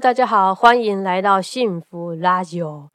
[0.00, 2.88] 大家好，欢迎来到幸福拉酒。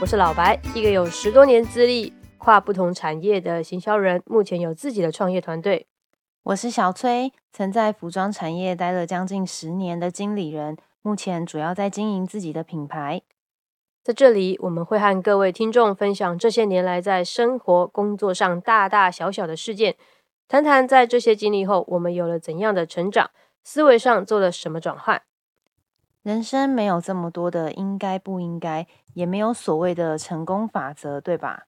[0.00, 5.86] 我是老白，一个有十多年资历、跨不同产业的行销人，目前有自己的创业团队。
[6.44, 13.20] 我是小崔，曾在服装产业待了将近十年的经理人，目前主要在经营自己的品牌。
[14.06, 19.96] 在这里，我们会和各位听众分享这些年来在生活、工作上大大小小的事件，
[20.46, 23.32] 谈谈在这些经历后，我们有了怎样的成长，
[23.64, 25.20] 思维上做了什么转换。
[26.22, 31.64] 人生没有这么多的应该不应该，也没有所谓的成功法则，对吧？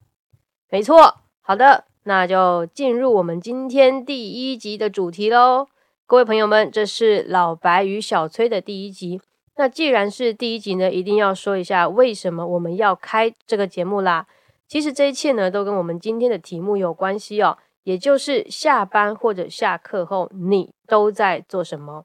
[0.70, 1.16] 没错。
[1.40, 5.66] 好的，那就进入我们今天第一集的主题喽。
[6.06, 9.20] 各位朋友们，这是老白与小崔的第一集。
[9.58, 14.26] 那既然是第一集呢，一定要说一下为什么我们要开这个节目啦。
[14.68, 22.04] 其实这一切呢，都跟我们今天的题目有关系哦，也就是下班或者下课后你都在做什么？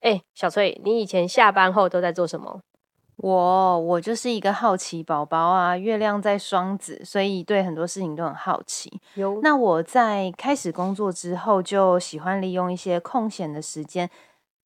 [0.00, 2.62] 哎，小翠，你以前下班后都在做什么？
[3.18, 8.90] 我我就是一个好奇宝宝啊，月亮在双子，所以对很多事情都很好奇。
[9.16, 14.08] 有那我在开始工作之后，就喜欢利用一些空闲的时间。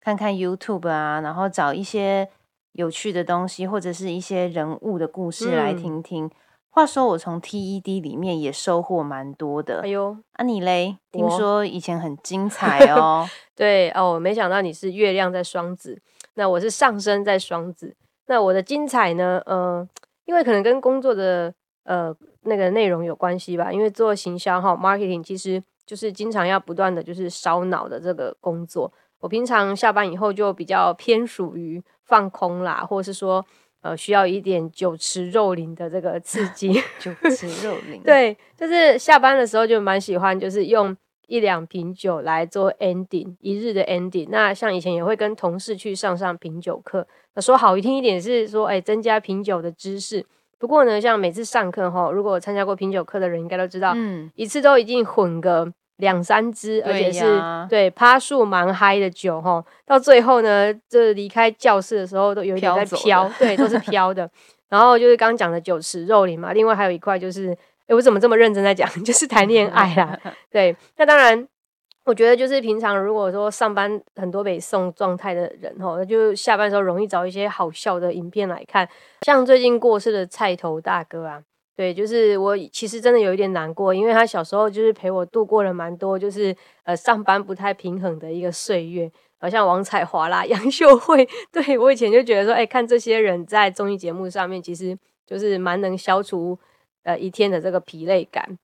[0.04, 2.28] 看看 YouTube 啊，然后找一些
[2.72, 6.30] 有趣的东西，或者是一些人物的故事来听听。
[6.68, 9.80] 话说，我从 TED 里面也收获蛮多的。
[9.80, 10.98] 哎呦，啊你嘞？
[11.10, 13.26] 听说以前很精 彩哦。
[13.54, 16.02] 对哦，没想到你是月亮在双子，
[16.34, 17.96] 那我是上升在双子。
[18.26, 19.40] 那我的精彩呢？
[19.46, 19.88] 呃，
[20.26, 23.72] 因为可能跟工作的呃那个内容有关系吧。
[23.72, 28.92] 因为做行销哈，marketing 其实就是经常要不断的就是烧脑的这个工作。
[29.24, 33.42] 我平常下班以后就比较偏属于放空啦，或者是说，
[33.80, 36.74] 呃，需要一点酒池肉林的这个刺激。
[37.00, 38.02] 酒池肉林。
[38.02, 40.94] 对，就是下班的时候就蛮喜欢，就是用
[41.26, 44.28] 一两瓶酒来做 ending，一日的 ending。
[44.28, 47.08] 那像以前也会跟同事去上上品酒课。
[47.34, 50.26] 那说好听一点是说，哎，增加品酒的知识。
[50.58, 55.72] 不过呢，像每次上课哈，如果参加过品酒课的人应该都知道，嗯，一次都已经混个。
[55.98, 64.28] 两三支，而且是对趴树蛮嗨的酒哈，到最后呢，这离开教室的时候都有一点在飘，对，都是飘的。
[64.68, 67.56] 然后就是刚刚讲的酒池肉林嘛，另外还有一块就是，
[67.86, 68.88] 哎，我怎么这么认真在讲？
[69.04, 70.18] 就是谈恋爱啦。
[70.50, 71.46] 对，那当然，
[72.04, 78.88] 我觉得就是平常如果说上班很多北送状态的人哈，就下班时候容易找一些好笑的影片来看，
[79.22, 81.42] 像最近过世的菜头大哥啊。
[81.76, 86.54] 对，就是我其实真的有一点难过，因为他小时候就是陪我度过了蛮多，就是
[86.84, 94.96] 呃上班不太平衡的一个岁月，好像王彩华啦、 杨秀慧，对我以前就觉得说，哎，看这些人在综艺节目上面，其实
[95.26, 96.56] 就是蛮能消除
[97.02, 98.56] 呃一天的这个疲累感。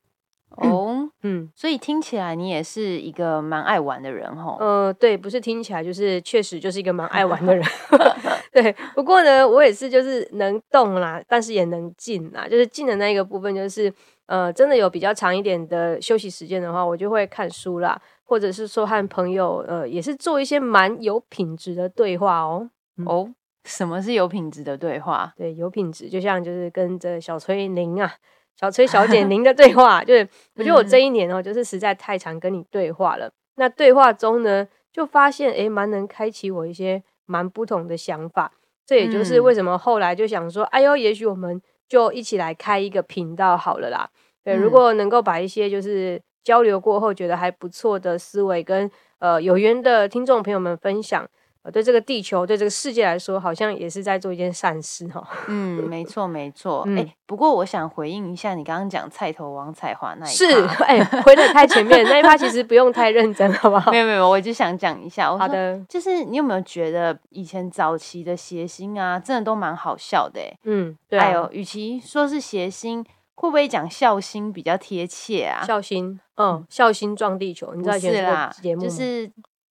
[0.57, 4.57] 哦，嗯，所以听起来你也是一个蛮爱玩的人哈。
[4.59, 7.65] 呃，对，不是听起来，就是确实就是一个蛮爱玩的人。
[8.53, 12.49] 对，不过呢，我也是就是能动啦，但是也能静啦。
[12.49, 13.93] 就是静的那一个部分，就是
[14.27, 22.69] 呃，真的有比较长一点的休息时间的话，我就会看书啦，或者是说和朋友呃，也是做一些蛮有品质的对话哦。
[23.07, 23.33] 哦，
[23.65, 25.33] 什么是有品质的对话？
[25.37, 28.13] 对，有品质，就像就是跟着小崔您啊。
[28.57, 33.31] 小崔小姐，您的对话就是， 我觉得我这一年哦，就是实在太常跟你对话了。
[33.57, 38.53] 那对话中呢，就发现诶，蛮能开启我一些蛮不同的想法。
[38.87, 44.11] 这也就是为什么后来就想说，哎呦，也许我们就一起来开一个频道好了啦。
[44.43, 48.91] 对，如果能够把一些就是交流过后觉得还不错的思维跟
[49.21, 51.29] 呃有缘的听众朋友们分享。
[51.63, 55.23] 呃，对这个地球，对这个世界来说，好像也是在做一件善事哈。
[55.47, 56.87] 嗯，没错，没错。
[56.97, 60.47] 哎，不过我想回应一下你刚刚讲菜头王彩华那一是，
[60.85, 63.91] 哎，回的太前面那一趴，其实不用太认真，好不好？
[63.93, 65.37] 没有，没有，我就想讲一下。
[65.37, 70.41] 好的，就是你有没有觉得以前早期的谐星啊，真的都蛮好笑的？
[70.65, 71.19] 嗯，对。
[71.19, 73.05] 哎呦，与其说是谐星，
[73.35, 75.63] 会不会讲孝心比较贴切啊？
[75.67, 79.31] 孝心，嗯，孝心撞地球，你知道以前节目就是。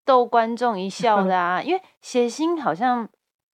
[0.09, 3.07] 逗观众一笑的啊，因为谐星好像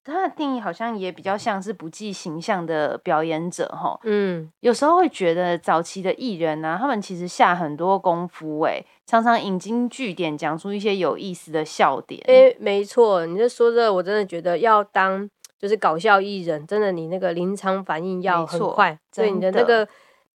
[0.05, 3.99] 他的定义好像也比较像是不计形象的表演者哈。
[4.05, 12.23] 嗯，有时候会觉得早期的艺人呢，他们其实下很多功夫，哎，常常引经据典，讲出一些有意思的笑点。
[12.29, 15.29] 哎，没错，你这说这，我真的觉得要当
[15.59, 19.89] 就是搞笑艺人，真的你那个临场反应要很快，所以你的那个。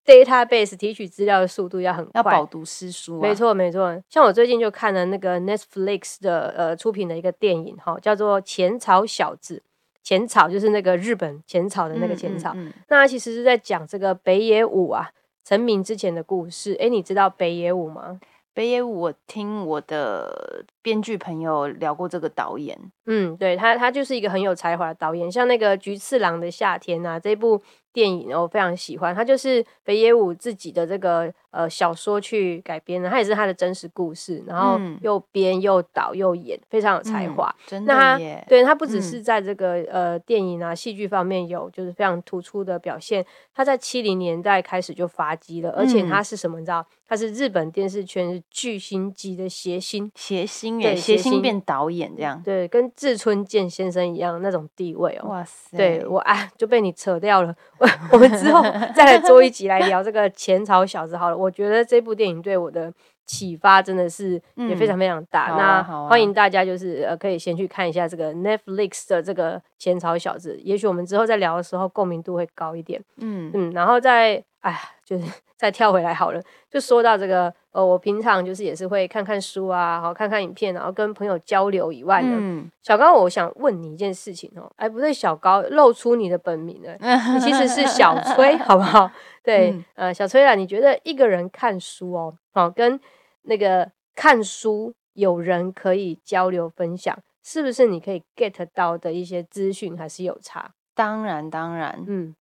[0.06, 3.19] Database 提取资料的速度要很快，要饱读诗书。
[3.22, 4.01] 没错，没错。
[4.10, 9.57] 像我最近就看了那个 Netflix 的呃出品的一个电影哈，叫做《浅草小子》。
[10.01, 12.56] 浅草就是那个日本浅草的那个浅草。
[12.88, 15.12] 那其实是在讲这个北野武啊，
[15.46, 16.75] 成名之前的故事。
[16.80, 18.19] 哎，你知道北野武吗？
[18.52, 22.78] 北野武，我听我的编剧朋友聊过这个导演。
[23.06, 25.31] 嗯，对他，他就是一个很有才华的导演。
[25.31, 27.62] 像那个《菊次郎的夏天》啊，这部
[27.92, 29.14] 电影我非常喜欢。
[29.14, 37.54] 他就是北野武自己的这个呃小说去改编的，他也是他的真实故事，然后又编又导又演，非常有才华。
[37.66, 38.44] 真的耶！
[38.48, 46.60] 对他不只是在这个呃电影啊戏剧方面有就是非常突出的表现，他在七零年代开始就发迹了，而且他是什么？
[46.60, 46.86] 你知道？
[47.07, 55.30] 他是日本电视圈巨星级的谐星，谐星耶，谐星变导演这样，对，跟志村健先生一样那种地位哦。
[55.30, 57.56] 哇塞，对我啊就被你扯掉了。
[58.13, 58.62] 我们之后
[58.95, 61.39] 再来做一集来聊这个前朝小子好了。
[61.40, 62.94] 我觉得这部电影对我的。
[63.30, 75.26] 启发真的是也非常非常大，那欢迎大家就是呃可以先去看一下这个 Netflix 的这个前朝小子，也许我们之后再聊的时候共鸣度会高一点，嗯嗯，然后再哎就是
[75.56, 86.94] 再跳回来好了，就说到这个呃我平常就是也是会看看书啊，好看看影片，然后跟朋友交流以外呢，嗯小高我想问你一件事情哦，哎不对，小高露出你的本名了，
[87.36, 89.12] 你其实是小崔好不好？
[89.44, 93.00] 对，呃小崔啊，你觉得一个人看书哦，好跟
[93.44, 100.72] 那个看书有人可以交流分享，是不是你可以 get 到的一些资讯还是有差？
[100.96, 102.36] 当然，当然，嗯，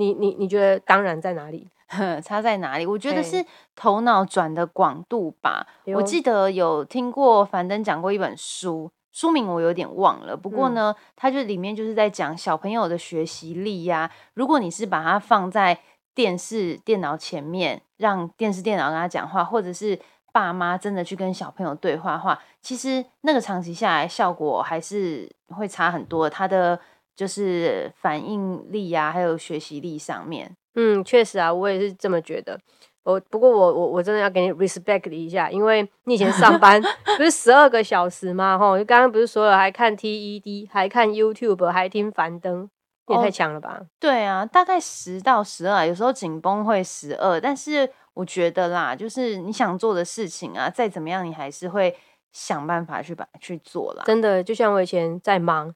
[0.00, 1.68] 你你你觉得当然在哪里？
[2.24, 2.86] 差在哪里？
[2.86, 3.44] 我觉得是
[3.74, 5.66] 头脑转的广度吧。
[5.94, 10.36] 我记得有听过樊登讲过一本书，书名我有点忘了。
[10.36, 14.08] 不过呢，它就里面就是在讲小朋友的学习力呀。
[14.34, 15.80] 如果你是把它放在
[16.14, 19.98] 电视、电脑前面，让电视、电脑跟他讲话，或者是
[20.32, 26.30] 爸妈真的去跟小朋友对话话，其实那个长期下来效果还是会差很多。
[26.30, 26.78] 他的
[27.20, 32.58] 就是反应力啊，还有学习力上面，嗯，确实啊，我也是这么觉得。
[33.02, 36.80] 我不过我我我真的要给你 respect 一下，因为你以前上班
[37.18, 38.56] 不是十二个小时吗？
[38.58, 42.70] 吼，就刚刚不是说了，还看 TED，还看 YouTube，还听樊登。
[43.08, 43.80] 也太强了吧！
[43.98, 51.96] 对啊，大概十到十二，有时候紧绷会十二，但是我觉得啦，就是你想做的事情啊，再怎么样，你还是会
[52.30, 54.04] 想办法去把去做啦。
[54.06, 55.74] 真的，就像我以前在忙，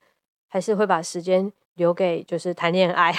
[0.54, 3.12] 还是会把时间留给就是谈恋爱。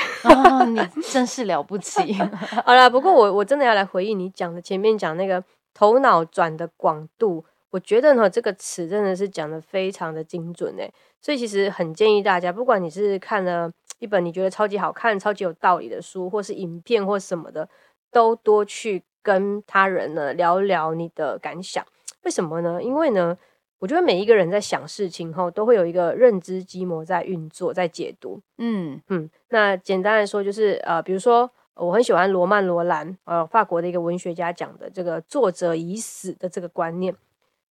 [0.69, 2.13] 你真是了不起。
[2.63, 5.43] 好了，不过我我真的要来回应你讲的前面讲那个
[5.73, 10.89] 头脑转的广度，我觉得呢这个词真的是讲的非常的精准诶，
[11.19, 13.69] 所以其实很建议大家，不管你是看了。
[13.99, 17.67] 一本你觉得超级好看、超级有道理的书，或是影片或什么的，
[18.11, 21.83] 都多去跟他人呢聊聊你的感想。
[22.23, 22.83] 为什么呢？
[22.83, 23.37] 因为呢，
[23.79, 28.41] 我觉得每一个人在想事情后，都会有一个认知积模在运作、在解读。
[28.57, 29.29] 嗯嗯。
[29.49, 37.15] 那简单来说，就是呃，比如说我很喜欢罗曼·罗兰，呃，法国的一个文学家讲的这个“作者已死”的这个观念。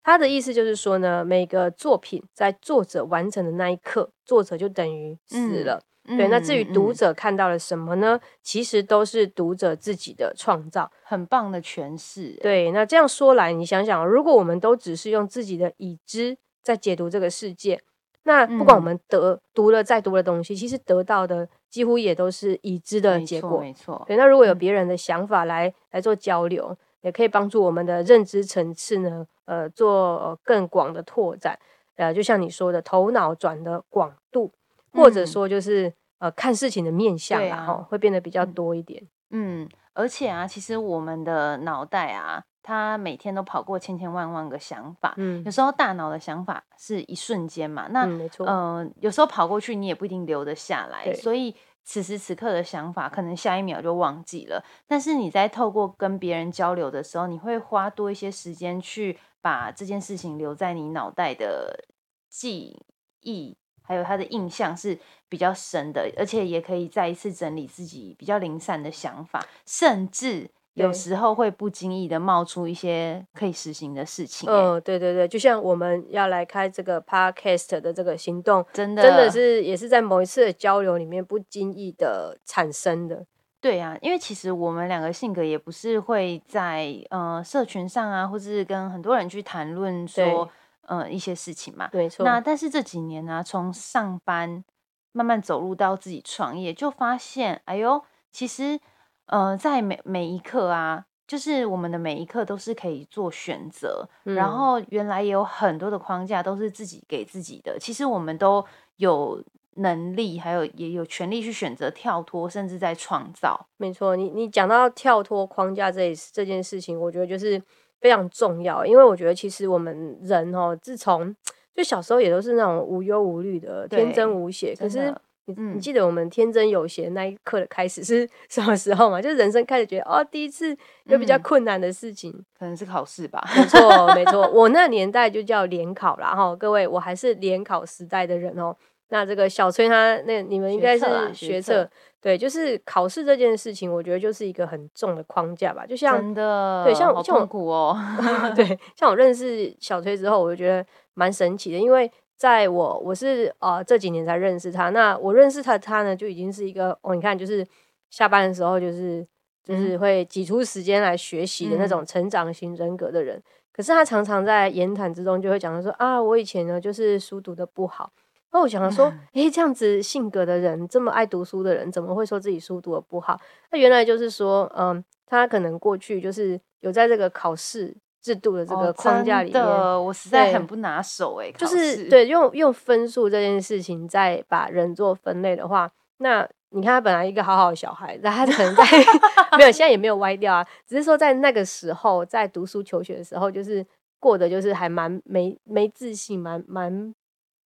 [0.03, 5.81] 他的意思就是说呢，每个作品在作者完成的那一刻，作者就等于死了。
[6.05, 8.19] 对，那至于读者看到了什么呢？
[8.41, 12.37] 其实都是读者自己的创造，很棒的诠释。
[12.41, 17.81] 对，那这样说来，你想想，如果我们都只是用自己的已知在解读这个世界，
[18.23, 23.61] 那不管我们得读了再多的东西，其实得到的几乎也都是已知的结果。
[23.61, 24.17] 没错，对。
[24.17, 31.57] 那如果有别人的想法来来做交流，也可以帮助我们的认知层次呢，呃，做更广的拓展。
[31.95, 34.51] 呃，就像你说的，头脑转的广度。
[34.93, 39.03] 或者说就是呃看事情的面相啊，哈，会变得比较多一点。
[39.31, 45.15] 嗯，而且啊，其实我们的脑袋啊，它每天都跑过千千万万个想法。
[45.17, 51.11] 嗯，有时候大脑的想法是一瞬间嘛，那没错，嗯，有时候跑过去你也不一定留得下来。
[51.15, 54.63] 所以此时此刻的想法，可能下一秒就忘记了。
[54.87, 61.85] 但是你在透过跟别人交流的时候，你会花多一些时间去把这件事情留在你脑袋的
[62.29, 62.85] 记
[63.21, 63.57] 忆。
[63.83, 64.97] 还有他的印象是
[65.29, 74.49] 比较深的，而且也可以再一次整理自己比较零散的想法，甚至有时候会不经意的冒出一些可以实行的事情。
[74.49, 83.25] 嗯，对对对，就像我们要来开这个 podcast 的这个行动，真的真的是也是在某一次的交流里面不经意的产生的。
[83.61, 90.49] 对啊，因为其实我们两个性格也不是会在呃社群上啊，或是跟很多人去谈论说。
[90.87, 92.25] 呃，一些事情嘛，没错。
[92.25, 94.63] 那但是这几年呢，从上班
[95.11, 98.79] 慢慢走入到自己创业，就发现，哎呦，其实，
[99.27, 104.09] 呃，在每每一刻啊，就是我们的每一刻都是可以做选择。
[104.23, 108.65] 然后原来也有很多的框架都是自己给自己的，其实我们都
[108.97, 109.43] 有
[109.75, 113.67] 能力，还有也有权利去选择跳脱，甚至在创造。
[113.77, 117.61] 没错，你你讲到跳脱框架这这件事情，我觉得就是
[118.03, 121.33] 非常重要，因为我觉得其实我们人哦，自从
[121.73, 125.15] 就小时候也都是那种无忧无虑的、天真无邪，可是。
[125.45, 129.21] 你你记得我们天真有邪那一刻的开始是 什么时候吗？
[129.21, 133.43] 就是人生开始觉得哦，第一次有比较困难的事情，可能是考试吧。
[133.53, 136.33] 没错，没错， 我那年代就叫联考啦。
[136.33, 136.55] 哈。
[136.55, 138.73] 各位，我还是联考时代的人哦。
[139.09, 141.89] 那这个小崔他那你们应该是学测，
[142.23, 145.85] 对，就是考试这件事情，我觉得就是一个很重的框架吧。
[145.85, 147.95] 就像真的，对，像像痛苦哦。
[148.55, 152.11] 对，像我认识小崔之后，我就觉得蛮神奇的，因为。
[152.35, 157.65] 在我我是呃这几年才认识他，那我认识他他呢就已经是一个哦，你看就是
[158.09, 159.25] 下班的时候就是
[159.63, 163.41] 就是会挤出时间来学习的那种成长型人格的人。
[163.71, 168.11] 可是他常常在言谈之中就会讲说啊，我以前呢就是书读的不好。
[168.53, 173.37] 那我想说，诶，这样子性格的人，这么爱读书的人，怎么会说自己书读的不好？
[173.71, 177.93] 那原来就是说，嗯，他可能过去就是有在这个考试。
[178.23, 179.61] 制度的这个框架里面，
[180.01, 181.51] 我实在很不拿手哎。
[181.51, 188.83] 就是对用用分数这件事情，再把人做分类的话，那你看他本来一个好好的小孩，但他可能在
[189.59, 193.85] 没有现在也没有歪掉啊，只是说在那个时候在读书求学的时候，就是
[194.21, 197.13] 过的就是还蛮没没自信，蛮蛮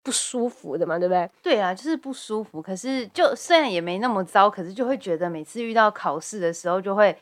[0.07, 1.29] 不舒服的嘛，对不对？
[1.43, 2.63] 对啊，就是不舒服。
[2.63, 7.17] 可是就虽然也没那么糟，可是就会觉得每次遇到考试的时候，就会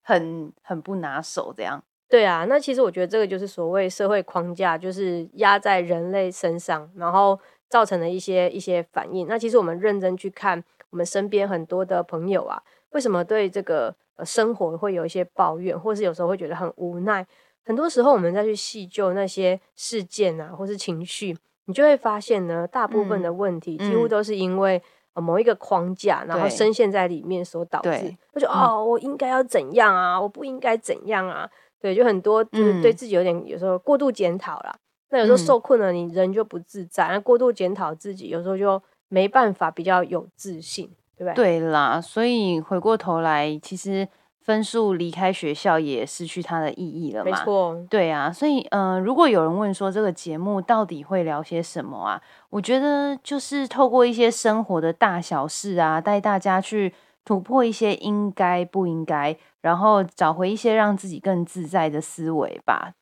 [0.00, 1.82] 很很不拿手这样。
[2.08, 9.28] 对啊，那其实我觉得这个就是所谓社会框架，就是压在人类身上，然后造成的一些一些反应。
[9.28, 13.94] 那其实我们认真去看，我们身边很多的朋友啊，为什么对这个
[14.24, 17.26] 生活会有一些抱怨，或是有时候会觉得很无奈？
[17.62, 21.36] 很多时候我们再去细究那些事件啊，或是情绪，
[21.70, 24.82] 你就会发现呢，大部分的问题几乎都是因为
[25.14, 28.12] 某一个框架，然后深陷在里面所导致。
[28.32, 30.20] 我就哦，我应该要怎样啊？
[30.20, 31.48] 我不应该怎样啊？
[31.80, 34.74] 对，就很多就是对自己有点有时候过度检讨啦。
[35.10, 37.06] 那有时候受困了，你人就不自在。
[37.06, 41.34] 那过度检讨自己，有时候就没办法比较有自信，对不对？
[41.34, 44.08] 对啦，所以回过头来，其实
[44.40, 47.30] 分数离开学校也失去它的意义了嘛。
[47.30, 48.32] 没错，对啊。
[48.32, 52.20] 所以，嗯，如果有人问说这个节目到底会聊些什么啊？
[52.50, 56.92] 我觉得就是透过一些生活的大小事啊，带大家去。
[57.22, 62.94] 突破一些应该不应该，然后找回一些让自己更自在的思维吧。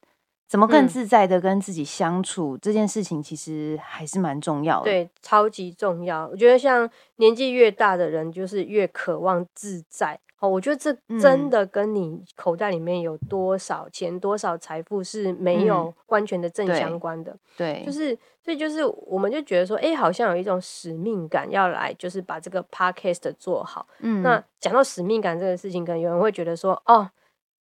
[0.49, 4.85] 怎么更自在的跟自己相处这件事情，其实还是蛮重要的。
[4.85, 6.26] 对，超级重要。
[6.28, 10.19] 我觉得像年纪越大的人，就是越渴望自在。
[10.40, 17.37] 哦，我觉得这真的跟你口袋里面有多少钱、多少财富是没有完全的正相关的。
[17.57, 23.85] 对，就是所以就是我们就觉得说，哎，好像有一种使命感要来，就是把这个 podcast 做好。
[23.99, 27.11] 嗯，那讲到使命感这个事情，可能有人会觉得说，哦，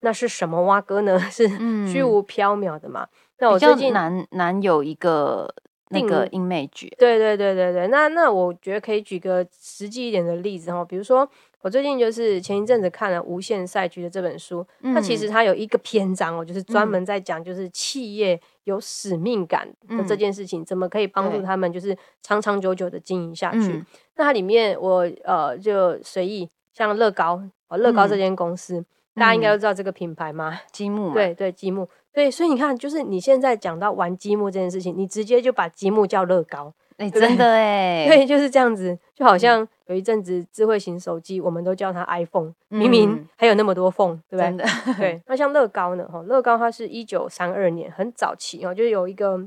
[0.02, 1.20] 那是什么蛙哥呢？
[1.32, 1.48] 是
[1.88, 3.08] 虚无缥缈的嘛？
[3.40, 5.54] 那我最近难难有一个
[5.90, 6.90] 那个 image。
[6.98, 11.30] 对对对对对，那那我觉得可以举个实际一点的例子哈，比如说。
[11.62, 23.84] 我最近就是前一阵子看了《无限赛局》的这本书，那其实它有一个篇章哦，就是专门在讲就是企业有使命感的这件事情，怎么可以帮助他们就是长长久久的经营下去。
[24.16, 28.86] 那它里面我呃就随意像乐高哦，乐高这间公司，
[29.18, 30.60] 大家应该都知道这个品牌吗？
[30.72, 36.74] 积木，对对，积木，对，所以你看，就是你现在讲到玩积木这件事情，你直接就把积木叫乐高。
[36.98, 44.66] 哎，真的哎， 对，就是这样子，就好像有一阵子智慧型手机，我们都叫它 iPhone，明明还有那么多 phone，对不对？
[44.98, 46.08] 对，那像乐高呢？
[46.12, 49.40] 哈，乐高它是一九三二年，很早期哦，就有一个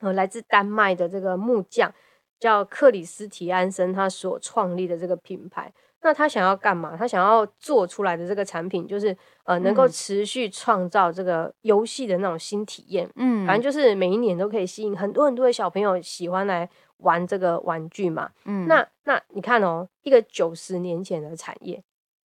[0.00, 1.92] 呃来自丹麦的这个木匠
[2.40, 5.72] 叫克里斯提安森，他所创立的这个品牌。
[6.02, 6.96] 那他想要干嘛？
[6.96, 9.14] 他想要做出来的这个产品，就是
[9.44, 13.06] 呃，能够持续创造这个游戏的那种新体验。
[13.16, 16.66] 嗯，反正就是每一年都可以吸引很多很多的小朋友喜欢来
[16.98, 18.30] 玩这个玩具嘛。
[18.46, 21.82] 嗯，那那你看哦，一个九十年前的产业，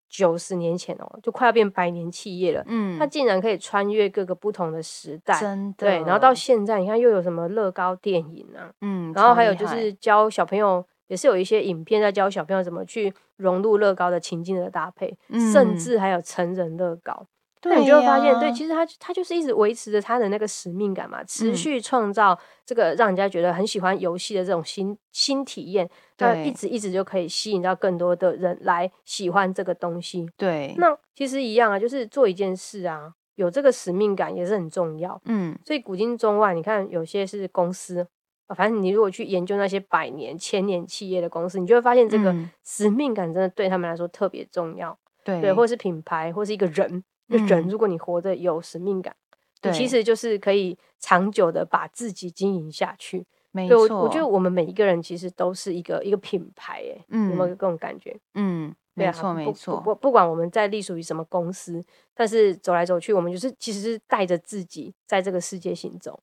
[0.07, 2.63] 九十年前哦，就快要变百年企业了。
[2.67, 5.85] 嗯，它竟然可以穿越各个不同的时代，真的。
[5.85, 8.71] 对，然后到现在，你看又有什么乐高电影啊？
[8.79, 10.85] 嗯，然后还有就是教小朋友。
[11.07, 15.17] 也是有一些影片在教小朋友怎么去融入乐高的情境的搭配，
[15.51, 17.25] 甚至还有成人乐高。
[17.67, 30.29] 那你就会发现，对，其实他他就是一直维持着他的那个使命感嘛，持续创造这个让人家觉得很喜欢游戏的这种新新体验，那一直一直就可以吸引到更多的人来喜欢这个东西。
[30.37, 35.19] 对，那其实一样啊，就是做一件事啊，有这个使命感也是很重要。
[35.25, 38.05] 嗯，所以古今中外，你看有些是公司。
[38.53, 44.97] 反正你如果去研究那些百年、千年企业的公司，你就会发现这个嗯使命感真的对他们来说特别重要。
[45.23, 49.15] 对对，或是品牌，或是一个人，就人，嗯如果你活得有使命感，
[49.63, 53.25] 你对其实就是可以长久的把自己经营下去。
[53.51, 58.15] 没错，我觉得我们每一个人其实都是一个一个品牌，哎，有没有嗯这种感觉？
[58.35, 61.83] 嗯，对啊，没错没错，不不管我们在隶属于什么公司，
[62.13, 66.21] 但是走来走去，我们就是其实是带着自己在这个世界行走。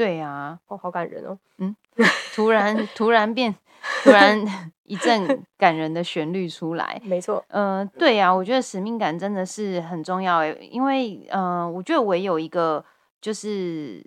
[0.00, 1.38] 对啊，哦，好感人哦！
[1.58, 1.76] 嗯
[2.34, 3.54] 突然突然变，
[4.02, 4.42] 突然
[4.84, 6.98] 一阵 感人的旋律出来。
[7.04, 12.82] 没错，呃，对呀、我觉得使命感真的是很重要诶，因为呃，我觉得唯有一个
[13.20, 14.02] 就是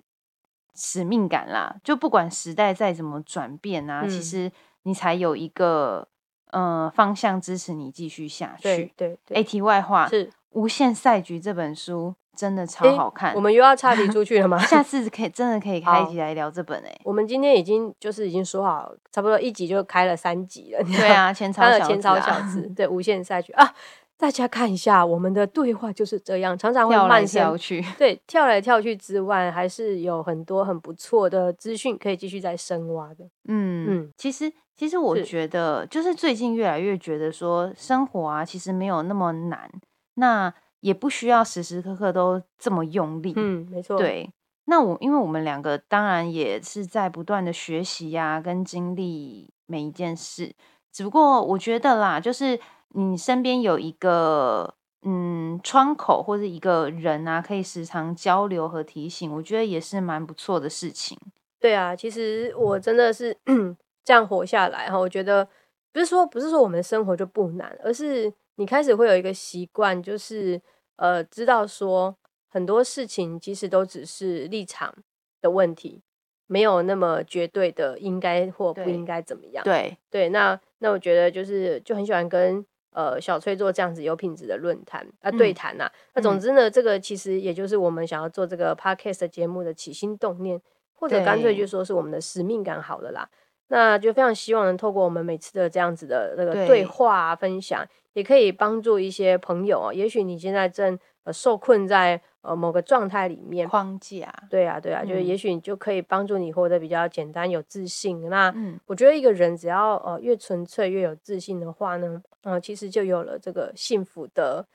[0.74, 6.08] 使命感啦，就不管时代再怎么转变啊，其嗯实你才有一个
[6.50, 8.92] 呃方向支持你继续下去。
[8.96, 14.58] 对对，哎，题外话，《是无限赛局》这本书真的超好看，我们又要岔题出去了吗？
[14.66, 17.00] 下次可以真的可以开一集来聊这本诶。
[17.04, 20.82] 我们今天已经就是已经说好，差不多一集就开了三集了。
[20.98, 23.74] 对啊，前朝他的小前朝小子 对无限赛局啊，
[24.16, 33.24] 大家看一下我们的对话就是这样，常常会跳来跳去，对，跳来跳去之外，还是有很多很不错的资讯可以继续再深挖的。
[33.48, 39.70] 嗯嗯其实其实我是觉得，就是最近越来越觉得说，生活啊，其实没有那么难，
[40.14, 40.52] 那
[40.84, 43.32] 也不需要时时刻刻都这么用力。
[43.36, 44.30] 嗯，没错，，对。
[44.66, 50.54] 那我因为我们两个当然也是在不断的学习呀、跟经历每一件事，
[50.92, 52.60] 只不过我觉得啦，就是
[52.90, 54.74] 你身边有一个
[55.06, 61.18] 嗯窗口或者一个人啊，可以时常交流和提醒，我觉得也是蛮不错的事情。
[61.58, 63.34] 对啊，其实我真的是
[64.04, 64.98] 这样活下来哈。
[64.98, 65.48] 我觉得
[65.94, 70.60] 不是说不是说我们的生活就不难，而是你开始会有一个习惯，就是
[70.96, 72.16] 呃，知道说
[72.48, 74.94] 很多事情其实都只是立场
[75.40, 76.02] 的问题，
[76.46, 79.64] 没有那么绝对的应该或不对应该怎么样。
[79.64, 90.60] 对，对，那那我觉得就是就很喜欢跟呃小崔做这样子有品质的论坛啊、对嗯谈呐、那总嗯之呢，这个其实也就是我们想要做这个 podcast 的节目的起心动念，
[90.92, 93.28] 或者干脆就说是我们的使命感好了啦。
[93.68, 99.92] 那就非常希望能透过我们每次的这样子的那个对对话、啊、分享，也可以帮助一些朋友啊。
[99.92, 108.28] 也许你现在正呃受困在呃某个状态里面，框架，对啊，对啊，就是嗯也许你就可以帮助你活得比较简单、有自信。
[108.28, 114.66] 那嗯，我觉得一个人只要呃越纯粹、越有自信的话呢，呃，其实就有了这个幸福的、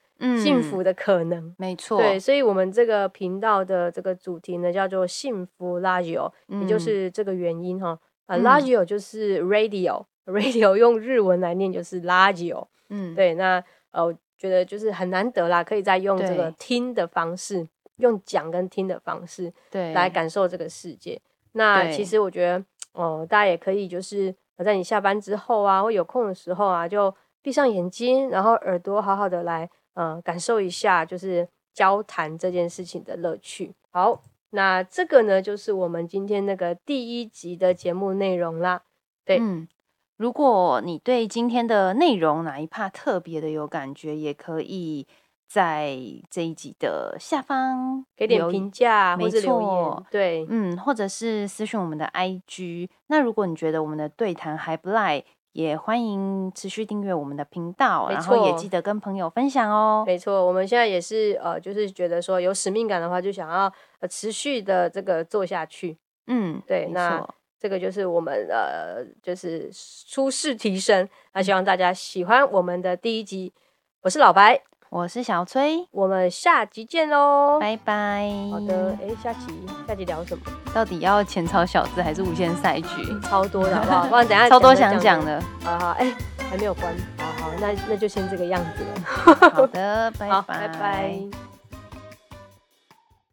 [0.42, 1.54] 幸福嗯的可能。
[1.60, 7.98] 没错，对，所以我们这个频道的这个主题呢，叫做幸福拉油也就嗯是这个原因哈。
[8.30, 12.66] 呃嗯拉 a 就是 radio，radio 用日文来念就是 radio。
[12.90, 21.20] 嗯，对，那呃，我觉得就是很难得啦，可以再用这个听的方式，用讲跟听的方式对，来感受这个世界。
[21.54, 22.64] 那其实我觉得，
[22.94, 33.74] 哦、大家也可以就是呃在你下班之后啊，或有空的时候啊，就闭上眼睛，然后耳朵好好的来呃感受一下，就是交谈这件事情的乐趣。
[33.92, 38.82] 好，那这个呢，就是我们今天那个第一集的节目内容啦。
[39.26, 39.68] 对嗯，
[40.18, 45.08] 如果你对今天的内容哪一 part 特别的有感觉，也可以
[45.48, 45.98] 在
[46.30, 52.90] 这一集的下方给点留评价或者留言错，对，嗯，或者是私讯我们的 IG。
[53.08, 60.04] 那如果你觉得我们的对谈还不赖，也欢迎持续订阅我们的频道，没然后也记得跟朋友分享哦。
[60.06, 65.98] 没错，我们现在也是呃，就是觉得说有使命感的话，就想要呃持续的这个做下去。
[66.28, 67.28] 嗯，对，那
[67.60, 69.70] 这个就是我们呃，就是
[70.08, 71.10] 初试提升。
[71.34, 73.52] 那希望大家喜欢我们的第一集。
[74.02, 77.60] 我是老白，我是小崔，我们下集见喽。
[77.60, 78.28] 拜拜。
[78.52, 79.46] 好的，哎，下集
[79.88, 80.44] 下集聊什么？
[80.74, 83.20] 到底要前朝小子还是无限赛局？
[83.22, 84.06] 超多的好不好？
[84.10, 85.24] 不然等下超多想讲。
[85.24, 85.40] 的。
[85.64, 86.12] 好好，哎，
[86.50, 86.92] 还没有关。
[87.20, 89.50] 好好，那那就先这个样子了。
[89.52, 91.59] 好的， 拜拜，拜拜。